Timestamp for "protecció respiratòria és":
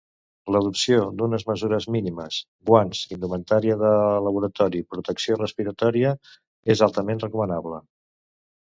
4.95-6.87